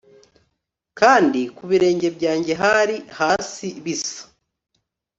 [0.99, 4.21] Kandi ku birenge byanjye hari hasi bisa